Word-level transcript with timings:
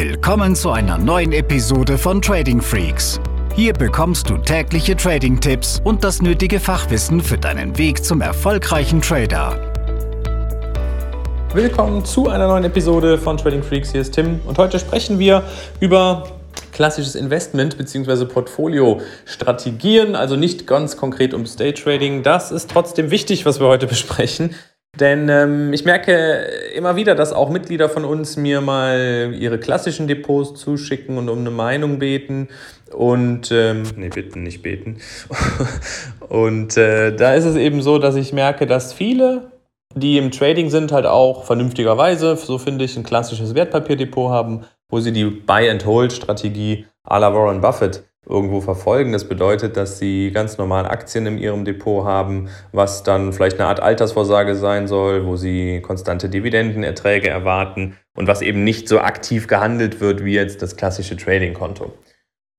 Willkommen 0.00 0.54
zu 0.54 0.70
einer 0.70 0.96
neuen 0.96 1.32
Episode 1.32 1.98
von 1.98 2.22
Trading 2.22 2.60
Freaks. 2.62 3.20
Hier 3.56 3.72
bekommst 3.72 4.30
du 4.30 4.38
tägliche 4.38 4.96
Trading-Tipps 4.96 5.80
und 5.82 6.04
das 6.04 6.22
nötige 6.22 6.60
Fachwissen 6.60 7.20
für 7.20 7.36
deinen 7.36 7.76
Weg 7.78 8.04
zum 8.04 8.20
erfolgreichen 8.20 9.02
Trader. 9.02 9.58
Willkommen 11.52 12.04
zu 12.04 12.28
einer 12.28 12.46
neuen 12.46 12.62
Episode 12.62 13.18
von 13.18 13.38
Trading 13.38 13.64
Freaks. 13.64 13.90
Hier 13.90 14.02
ist 14.02 14.14
Tim 14.14 14.38
und 14.46 14.56
heute 14.56 14.78
sprechen 14.78 15.18
wir 15.18 15.42
über 15.80 16.28
klassisches 16.70 17.16
Investment 17.16 17.76
bzw. 17.76 18.24
Portfolio-Strategien, 18.26 20.14
also 20.14 20.36
nicht 20.36 20.68
ganz 20.68 20.96
konkret 20.96 21.34
um 21.34 21.42
Day 21.42 21.74
Trading. 21.74 22.22
Das 22.22 22.52
ist 22.52 22.70
trotzdem 22.70 23.10
wichtig, 23.10 23.44
was 23.46 23.58
wir 23.58 23.66
heute 23.66 23.88
besprechen. 23.88 24.54
Denn 25.00 25.28
ähm, 25.28 25.72
ich 25.72 25.84
merke 25.84 26.12
immer 26.74 26.96
wieder, 26.96 27.14
dass 27.14 27.32
auch 27.32 27.50
Mitglieder 27.50 27.88
von 27.88 28.04
uns 28.04 28.36
mir 28.36 28.60
mal 28.60 29.32
ihre 29.38 29.58
klassischen 29.58 30.08
Depots 30.08 30.54
zuschicken 30.60 31.18
und 31.18 31.28
um 31.28 31.38
eine 31.38 31.50
Meinung 31.50 31.98
beten. 31.98 32.48
Und, 32.92 33.52
ähm, 33.52 33.84
nee, 33.96 34.08
bitten, 34.08 34.42
nicht 34.42 34.62
beten. 34.62 34.98
und 36.28 36.76
äh, 36.76 37.14
da 37.14 37.34
ist 37.34 37.44
es 37.44 37.56
eben 37.56 37.82
so, 37.82 37.98
dass 37.98 38.16
ich 38.16 38.32
merke, 38.32 38.66
dass 38.66 38.92
viele, 38.92 39.52
die 39.94 40.18
im 40.18 40.30
Trading 40.30 40.70
sind, 40.70 40.90
halt 40.90 41.06
auch 41.06 41.44
vernünftigerweise, 41.44 42.36
so 42.36 42.58
finde 42.58 42.84
ich, 42.84 42.96
ein 42.96 43.04
klassisches 43.04 43.54
Wertpapierdepot 43.54 44.30
haben, 44.30 44.64
wo 44.90 45.00
sie 45.00 45.12
die 45.12 45.26
Buy-and-Hold-Strategie 45.26 46.86
à 47.06 47.18
la 47.18 47.32
Warren 47.34 47.60
Buffett 47.60 48.04
irgendwo 48.28 48.60
verfolgen. 48.60 49.12
Das 49.12 49.24
bedeutet, 49.24 49.76
dass 49.76 49.98
sie 49.98 50.30
ganz 50.32 50.58
normal 50.58 50.86
Aktien 50.86 51.26
in 51.26 51.38
ihrem 51.38 51.64
Depot 51.64 52.04
haben, 52.04 52.48
was 52.72 53.02
dann 53.02 53.32
vielleicht 53.32 53.58
eine 53.58 53.68
Art 53.68 53.80
Altersvorsorge 53.80 54.54
sein 54.54 54.86
soll, 54.86 55.26
wo 55.26 55.36
sie 55.36 55.80
konstante 55.80 56.28
Dividendenerträge 56.28 57.28
erwarten 57.28 57.96
und 58.16 58.28
was 58.28 58.42
eben 58.42 58.64
nicht 58.64 58.88
so 58.88 59.00
aktiv 59.00 59.46
gehandelt 59.46 60.00
wird 60.00 60.24
wie 60.24 60.34
jetzt 60.34 60.60
das 60.62 60.76
klassische 60.76 61.16
Trading-Konto. 61.16 61.92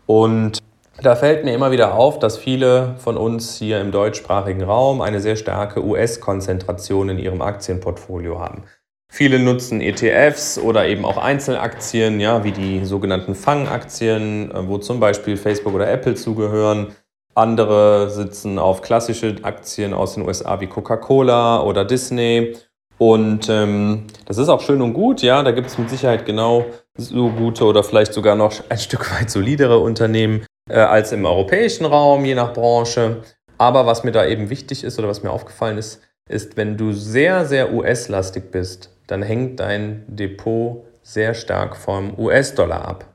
Und 0.06 0.60
da 1.02 1.16
fällt 1.16 1.46
mir 1.46 1.54
immer 1.54 1.72
wieder 1.72 1.94
auf, 1.94 2.20
dass 2.20 2.38
viele 2.38 2.96
von 2.98 3.16
uns 3.16 3.58
hier 3.58 3.80
im 3.80 3.92
deutschsprachigen 3.92 4.64
Raum 4.64 5.02
eine 5.02 5.22
sehr 5.22 5.36
starke 5.36 5.86
US-Konzentration 5.86 7.10
in 7.10 7.20
ihrem 7.20 7.42
Aktienportfolio 7.42 8.40
haben. 8.40 8.64
Viele 9.12 9.40
nutzen 9.40 9.82
ETFs 9.82 10.60
oder 10.60 10.88
eben 10.88 11.04
auch 11.04 11.18
Einzelaktien, 11.18 12.20
ja, 12.20 12.44
wie 12.44 12.52
die 12.52 12.86
sogenannten 12.86 13.34
Fangaktien, 13.34 14.52
äh, 14.52 14.68
wo 14.68 14.78
zum 14.78 15.00
Beispiel 15.00 15.36
Facebook 15.36 15.74
oder 15.74 15.92
Apple 15.92 16.14
zugehören. 16.14 16.96
Andere 17.34 18.10
sitzen 18.12 18.60
auf 18.60 18.82
klassische 18.82 19.36
Aktien 19.42 19.94
aus 19.94 20.14
den 20.14 20.26
USA 20.26 20.62
wie 20.62 20.68
Coca-Cola 20.68 21.64
oder 21.64 21.86
Disney. 21.86 22.56
Und 23.00 23.50
ähm, 23.50 24.06
das 24.26 24.38
ist 24.38 24.50
auch 24.50 24.62
schön 24.62 24.82
und 24.82 24.94
gut, 24.94 25.22
ja, 25.22 25.42
da 25.42 25.52
gibt 25.52 25.68
es 25.68 25.78
mit 25.78 25.90
Sicherheit 25.90 26.26
genau 26.26 26.66
so 26.98 27.30
gute 27.30 27.64
oder 27.64 27.84
vielleicht 27.84 28.14
sogar 28.14 28.36
noch 28.36 28.54
ein 28.70 28.78
Stück 28.78 29.12
weit 29.18 29.32
solidere 29.32 29.80
Unternehmen 29.80 30.46
äh, 30.70 30.80
als 30.80 31.12
im 31.12 31.26
europäischen 31.26 31.86
Raum, 31.86 32.26
je 32.26 32.36
nach 32.36 32.54
Branche. 32.54 33.24
Aber 33.58 33.86
was 33.86 34.04
mir 34.04 34.12
da 34.12 34.26
eben 34.26 34.50
wichtig 34.50 34.84
ist 34.84 35.00
oder 35.00 35.08
was 35.08 35.24
mir 35.24 35.32
aufgefallen 35.32 35.78
ist, 35.78 36.02
ist, 36.30 36.58
wenn 36.58 36.78
du 36.78 36.94
sehr, 36.94 37.46
sehr 37.46 37.74
US-lastig 37.74 38.52
bist, 38.52 38.92
dann 39.12 39.24
hängt 39.24 39.60
dein 39.60 40.04
Depot 40.08 40.86
sehr 41.02 41.34
stark 41.34 41.76
vom 41.76 42.18
US-Dollar 42.18 42.88
ab. 42.88 43.06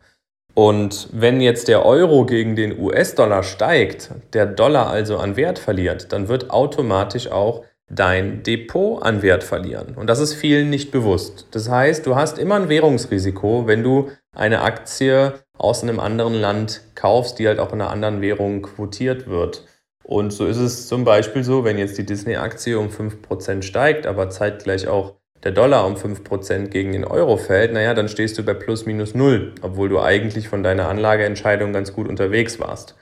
Und 0.55 1.09
wenn 1.13 1.41
jetzt 1.41 1.69
der 1.69 1.85
Euro 1.85 2.27
gegen 2.27 2.55
den 2.55 2.79
US-Dollar 2.79 3.43
steigt, 3.43 4.11
der 4.33 4.47
Dollar 4.47 4.89
also 4.89 5.19
an 5.19 5.37
Wert 5.37 5.59
verliert, 5.59 6.13
dann 6.13 6.29
wird 6.29 6.51
automatisch 6.51 7.31
auch 7.31 7.65
dein 7.91 8.43
Depot 8.43 9.03
an 9.03 9.23
Wert 9.23 9.45
verlieren. 9.45 9.95
Und 9.97 10.07
das 10.07 10.21
ist 10.21 10.35
vielen 10.35 10.71
nicht 10.71 10.91
bewusst. 10.91 11.49
Das 11.51 11.69
heißt, 11.69 12.07
du 12.07 12.17
hast 12.17 12.39
immer 12.39 12.55
ein 12.55 12.69
Währungsrisiko, 12.69 13.67
wenn 13.67 13.83
du 13.83 14.11
eine 14.35 14.63
Aktie 14.63 15.35
aus 15.59 15.83
einem 15.83 16.01
anderen 16.01 16.35
Land 16.35 16.83
kaufst, 16.95 17.39
die 17.39 17.47
halt 17.47 17.59
auch 17.59 17.73
in 17.73 17.81
einer 17.81 17.91
anderen 17.91 18.21
Währung 18.21 18.63
quotiert 18.63 19.29
wird. 19.29 19.65
Und 20.05 20.33
so 20.33 20.47
ist 20.47 20.59
es 20.59 20.87
zum 20.87 21.05
Beispiel 21.05 21.45
so, 21.45 21.65
wenn 21.65 21.79
jetzt 21.79 21.99
die 21.99 22.07
Disney-Aktie 22.07 22.79
um 22.79 22.89
5% 22.89 23.63
steigt, 23.63 24.07
aber 24.07 24.31
zeitgleich 24.31 24.87
auch 24.87 25.15
der 25.45 25.53
Dollar 25.53 25.87
um 25.87 25.95
5% 25.95 26.69
gegen 26.69 26.93
den 26.93 27.05
Euro 27.05 27.37
fällt, 27.37 27.73
naja, 27.73 27.95
dann 27.95 28.09
stehst 28.09 28.39
du 28.39 28.43
bei 28.43 28.55
plus 28.55 28.87
minus 28.87 29.15
null, 29.15 29.55
obwohl 29.63 29.89
du 29.89 30.01
eigentlich 30.01 30.49
von 30.49 30.63
deiner 30.63 30.89
Anlageentscheidung 30.89 31.73
ganz 31.73 31.93
gut 31.93 32.09
unterwegs 32.09 32.59
warst. 32.59 32.97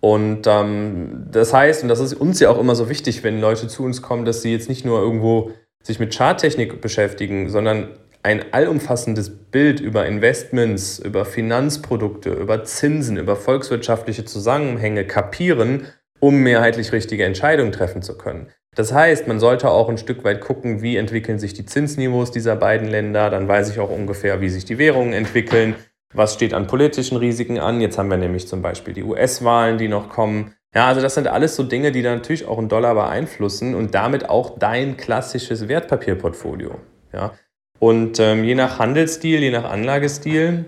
Und 0.00 0.46
ähm, 0.46 1.26
das 1.30 1.52
heißt, 1.52 1.82
und 1.82 1.88
das 1.88 2.00
ist 2.00 2.14
uns 2.14 2.40
ja 2.40 2.50
auch 2.50 2.58
immer 2.58 2.74
so 2.74 2.88
wichtig, 2.88 3.24
wenn 3.24 3.40
Leute 3.40 3.68
zu 3.68 3.84
uns 3.84 4.02
kommen, 4.02 4.24
dass 4.24 4.42
sie 4.42 4.52
jetzt 4.52 4.68
nicht 4.68 4.84
nur 4.84 5.00
irgendwo 5.00 5.52
sich 5.82 6.00
mit 6.00 6.14
Charttechnik 6.14 6.80
beschäftigen, 6.80 7.48
sondern 7.48 7.90
ein 8.22 8.52
allumfassendes 8.52 9.30
Bild 9.30 9.78
über 9.78 10.04
Investments, 10.06 10.98
über 10.98 11.24
Finanzprodukte, 11.24 12.30
über 12.30 12.64
Zinsen, 12.64 13.16
über 13.16 13.36
volkswirtschaftliche 13.36 14.24
Zusammenhänge 14.24 15.06
kapieren, 15.06 15.86
um 16.18 16.38
mehrheitlich 16.38 16.92
richtige 16.92 17.24
Entscheidungen 17.24 17.70
treffen 17.70 18.02
zu 18.02 18.18
können. 18.18 18.48
Das 18.76 18.92
heißt, 18.92 19.26
man 19.26 19.40
sollte 19.40 19.70
auch 19.70 19.88
ein 19.88 19.96
Stück 19.96 20.22
weit 20.22 20.42
gucken, 20.42 20.82
wie 20.82 20.96
entwickeln 20.96 21.38
sich 21.38 21.54
die 21.54 21.64
Zinsniveaus 21.64 22.30
dieser 22.30 22.56
beiden 22.56 22.86
Länder. 22.86 23.30
Dann 23.30 23.48
weiß 23.48 23.70
ich 23.70 23.80
auch 23.80 23.90
ungefähr, 23.90 24.42
wie 24.42 24.50
sich 24.50 24.66
die 24.66 24.78
Währungen 24.78 25.14
entwickeln. 25.14 25.74
Was 26.14 26.34
steht 26.34 26.52
an 26.52 26.66
politischen 26.66 27.16
Risiken 27.16 27.58
an? 27.58 27.80
Jetzt 27.80 27.96
haben 27.96 28.10
wir 28.10 28.18
nämlich 28.18 28.46
zum 28.46 28.60
Beispiel 28.60 28.92
die 28.92 29.02
US-Wahlen, 29.02 29.78
die 29.78 29.88
noch 29.88 30.10
kommen. 30.10 30.52
Ja, 30.74 30.88
also 30.88 31.00
das 31.00 31.14
sind 31.14 31.26
alles 31.26 31.56
so 31.56 31.62
Dinge, 31.62 31.90
die 31.90 32.02
dann 32.02 32.18
natürlich 32.18 32.46
auch 32.46 32.58
einen 32.58 32.68
Dollar 32.68 32.94
beeinflussen 32.94 33.74
und 33.74 33.94
damit 33.94 34.28
auch 34.28 34.58
dein 34.58 34.98
klassisches 34.98 35.68
Wertpapierportfolio. 35.68 36.78
Ja. 37.14 37.32
Und 37.78 38.20
ähm, 38.20 38.44
je 38.44 38.54
nach 38.54 38.78
Handelsstil, 38.78 39.40
je 39.40 39.50
nach 39.50 39.64
Anlagestil 39.64 40.66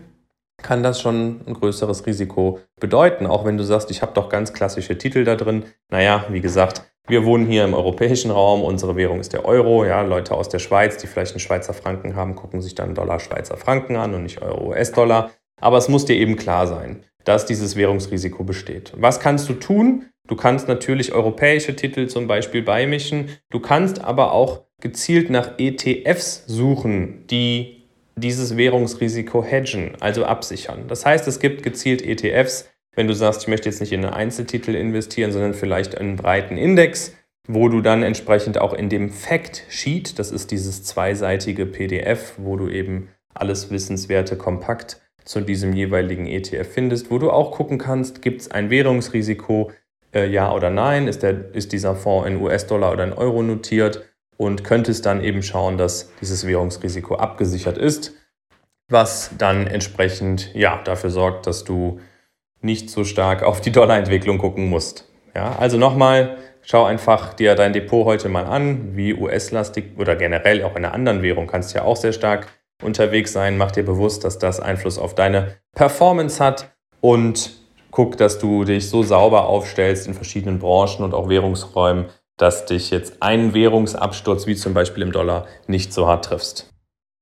kann 0.62 0.82
das 0.82 1.00
schon 1.00 1.40
ein 1.46 1.54
größeres 1.54 2.06
Risiko 2.06 2.60
bedeuten. 2.80 3.26
Auch 3.26 3.44
wenn 3.44 3.56
du 3.56 3.64
sagst, 3.64 3.90
ich 3.90 4.02
habe 4.02 4.12
doch 4.12 4.28
ganz 4.28 4.52
klassische 4.52 4.98
Titel 4.98 5.24
da 5.24 5.36
drin. 5.36 5.64
Naja, 5.88 6.24
wie 6.30 6.40
gesagt, 6.40 6.82
wir 7.06 7.24
wohnen 7.24 7.46
hier 7.46 7.64
im 7.64 7.72
europäischen 7.72 8.30
Raum, 8.30 8.62
unsere 8.62 8.94
Währung 8.96 9.20
ist 9.20 9.32
der 9.32 9.46
Euro. 9.46 9.84
Ja, 9.84 10.02
Leute 10.02 10.34
aus 10.34 10.48
der 10.48 10.58
Schweiz, 10.58 10.98
die 10.98 11.06
vielleicht 11.06 11.32
einen 11.32 11.40
Schweizer 11.40 11.72
Franken 11.72 12.16
haben, 12.16 12.34
gucken 12.34 12.60
sich 12.60 12.74
dann 12.74 12.94
Dollar 12.94 13.18
Schweizer 13.18 13.56
Franken 13.56 13.96
an 13.96 14.14
und 14.14 14.24
nicht 14.24 14.42
Euro 14.42 14.68
US-Dollar. 14.68 15.30
Aber 15.60 15.78
es 15.78 15.88
muss 15.88 16.04
dir 16.04 16.16
eben 16.16 16.36
klar 16.36 16.66
sein, 16.66 17.04
dass 17.24 17.46
dieses 17.46 17.76
Währungsrisiko 17.76 18.44
besteht. 18.44 18.92
Was 18.96 19.20
kannst 19.20 19.48
du 19.48 19.54
tun? 19.54 20.06
Du 20.26 20.36
kannst 20.36 20.68
natürlich 20.68 21.12
europäische 21.12 21.74
Titel 21.74 22.08
zum 22.08 22.26
Beispiel 22.26 22.62
beimischen. 22.62 23.30
Du 23.48 23.60
kannst 23.60 24.04
aber 24.04 24.32
auch 24.32 24.64
gezielt 24.80 25.30
nach 25.30 25.58
ETFs 25.58 26.44
suchen, 26.46 27.26
die 27.28 27.77
dieses 28.20 28.56
Währungsrisiko 28.56 29.44
hedgen, 29.44 29.92
also 30.00 30.24
absichern. 30.24 30.84
Das 30.88 31.04
heißt, 31.04 31.26
es 31.28 31.40
gibt 31.40 31.62
gezielt 31.62 32.02
ETFs, 32.02 32.68
wenn 32.94 33.06
du 33.06 33.14
sagst, 33.14 33.42
ich 33.42 33.48
möchte 33.48 33.68
jetzt 33.68 33.80
nicht 33.80 33.92
in 33.92 34.04
einen 34.04 34.14
Einzeltitel 34.14 34.74
investieren, 34.74 35.32
sondern 35.32 35.54
vielleicht 35.54 35.94
in 35.94 36.00
einen 36.00 36.16
breiten 36.16 36.56
Index, 36.56 37.14
wo 37.46 37.68
du 37.68 37.80
dann 37.80 38.02
entsprechend 38.02 38.60
auch 38.60 38.74
in 38.74 38.88
dem 38.88 39.10
Fact 39.10 39.64
Sheet, 39.68 40.18
das 40.18 40.30
ist 40.30 40.50
dieses 40.50 40.84
zweiseitige 40.84 41.64
PDF, 41.64 42.34
wo 42.36 42.56
du 42.56 42.68
eben 42.68 43.08
alles 43.34 43.70
Wissenswerte 43.70 44.36
kompakt 44.36 45.00
zu 45.24 45.40
diesem 45.40 45.72
jeweiligen 45.72 46.26
ETF 46.26 46.68
findest, 46.72 47.10
wo 47.10 47.18
du 47.18 47.30
auch 47.30 47.52
gucken 47.52 47.78
kannst, 47.78 48.22
gibt 48.22 48.40
es 48.40 48.50
ein 48.50 48.70
Währungsrisiko, 48.70 49.72
äh, 50.14 50.26
ja 50.26 50.52
oder 50.52 50.70
nein, 50.70 51.06
ist, 51.06 51.22
der, 51.22 51.54
ist 51.54 51.72
dieser 51.72 51.94
Fonds 51.94 52.28
in 52.28 52.40
US-Dollar 52.40 52.92
oder 52.92 53.04
in 53.04 53.12
Euro 53.12 53.42
notiert 53.42 54.08
und 54.38 54.64
könntest 54.64 55.04
dann 55.04 55.22
eben 55.22 55.42
schauen, 55.42 55.76
dass 55.76 56.10
dieses 56.22 56.46
Währungsrisiko 56.46 57.16
abgesichert 57.16 57.76
ist, 57.76 58.14
was 58.88 59.32
dann 59.36 59.66
entsprechend 59.66 60.54
ja, 60.54 60.80
dafür 60.84 61.10
sorgt, 61.10 61.46
dass 61.46 61.64
du 61.64 62.00
nicht 62.62 62.88
so 62.88 63.04
stark 63.04 63.42
auf 63.42 63.60
die 63.60 63.72
Dollarentwicklung 63.72 64.38
gucken 64.38 64.70
musst. 64.70 65.06
Ja, 65.34 65.56
also 65.58 65.76
nochmal, 65.76 66.38
schau 66.62 66.84
einfach 66.84 67.34
dir 67.34 67.54
dein 67.54 67.72
Depot 67.72 68.06
heute 68.06 68.28
mal 68.28 68.46
an, 68.46 68.96
wie 68.96 69.12
US-lastig 69.12 69.98
oder 69.98 70.16
generell 70.16 70.62
auch 70.62 70.76
in 70.76 70.84
einer 70.84 70.94
anderen 70.94 71.22
Währung 71.22 71.46
kannst 71.46 71.74
du 71.74 71.78
ja 71.78 71.84
auch 71.84 71.96
sehr 71.96 72.12
stark 72.12 72.46
unterwegs 72.82 73.32
sein. 73.32 73.58
Mach 73.58 73.72
dir 73.72 73.84
bewusst, 73.84 74.24
dass 74.24 74.38
das 74.38 74.60
Einfluss 74.60 74.98
auf 74.98 75.14
deine 75.14 75.56
Performance 75.74 76.42
hat 76.42 76.72
und 77.00 77.58
guck, 77.90 78.16
dass 78.16 78.38
du 78.38 78.64
dich 78.64 78.88
so 78.88 79.02
sauber 79.02 79.46
aufstellst 79.48 80.06
in 80.06 80.14
verschiedenen 80.14 80.60
Branchen 80.60 81.02
und 81.02 81.14
auch 81.14 81.28
Währungsräumen, 81.28 82.06
dass 82.38 82.64
dich 82.64 82.90
jetzt 82.90 83.22
ein 83.22 83.52
Währungsabsturz 83.52 84.46
wie 84.46 84.56
zum 84.56 84.72
Beispiel 84.72 85.02
im 85.02 85.12
Dollar 85.12 85.46
nicht 85.66 85.92
so 85.92 86.06
hart 86.06 86.24
triffst. 86.24 86.70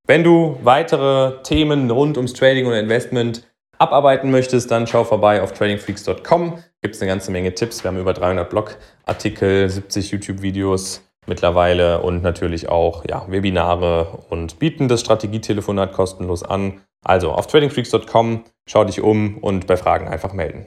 Wenn 0.06 0.22
du 0.22 0.58
weitere 0.62 1.42
Themen 1.42 1.90
rund 1.90 2.16
ums 2.16 2.32
Trading 2.32 2.66
und 2.66 2.74
Investment 2.74 3.42
abarbeiten 3.78 4.30
möchtest, 4.30 4.70
dann 4.70 4.86
schau 4.86 5.02
vorbei 5.02 5.42
auf 5.42 5.52
tradingfreaks.com. 5.52 6.62
Gibt 6.80 6.94
es 6.94 7.02
eine 7.02 7.10
ganze 7.10 7.32
Menge 7.32 7.54
Tipps. 7.54 7.82
Wir 7.82 7.88
haben 7.88 7.98
über 7.98 8.12
300 8.12 8.48
Blogartikel, 8.48 9.68
70 9.68 10.12
YouTube-Videos 10.12 11.02
mittlerweile 11.26 12.02
und 12.02 12.22
natürlich 12.22 12.68
auch 12.68 13.04
ja, 13.08 13.26
Webinare 13.28 14.24
und 14.30 14.60
bieten 14.60 14.86
das 14.86 15.00
Strategietelefonat 15.00 15.92
kostenlos 15.92 16.44
an. 16.44 16.82
Also 17.04 17.32
auf 17.32 17.46
tradingfreaks.com, 17.48 18.44
schau 18.68 18.84
dich 18.84 19.00
um 19.00 19.38
und 19.38 19.66
bei 19.66 19.76
Fragen 19.76 20.08
einfach 20.08 20.32
melden. 20.32 20.66